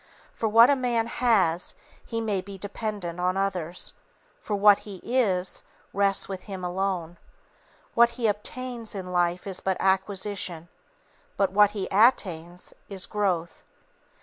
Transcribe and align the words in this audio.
For 0.33 0.49
what 0.49 0.71
a 0.71 0.75
man 0.75 1.05
has, 1.05 1.75
he 2.03 2.21
may 2.21 2.41
be 2.41 2.57
dependent 2.57 3.19
on 3.19 3.37
others; 3.37 3.93
what 4.47 4.79
he 4.79 4.99
is, 5.03 5.61
rests 5.93 6.27
with 6.27 6.41
him 6.49 6.63
alone. 6.63 7.19
What 7.93 8.09
he 8.17 8.23
_ob_tains 8.23 8.95
in 8.95 9.11
life 9.11 9.45
is 9.45 9.59
but 9.59 9.77
acquisition; 9.79 10.69
what 11.37 11.71
he 11.77 11.87
_at_tains, 11.89 12.73
is 12.89 13.05
growth. 13.05 13.61